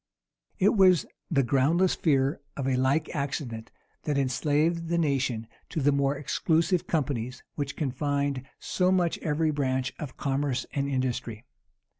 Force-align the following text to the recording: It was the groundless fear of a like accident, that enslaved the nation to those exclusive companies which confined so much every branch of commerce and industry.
It 0.57 0.69
was 0.75 1.05
the 1.29 1.43
groundless 1.43 1.93
fear 1.93 2.41
of 2.57 2.67
a 2.67 2.75
like 2.75 3.15
accident, 3.15 3.69
that 4.05 4.17
enslaved 4.17 4.87
the 4.87 4.97
nation 4.97 5.45
to 5.69 5.79
those 5.79 6.17
exclusive 6.17 6.87
companies 6.87 7.43
which 7.53 7.75
confined 7.75 8.41
so 8.57 8.91
much 8.91 9.19
every 9.19 9.51
branch 9.51 9.93
of 9.99 10.17
commerce 10.17 10.65
and 10.73 10.89
industry. 10.89 11.45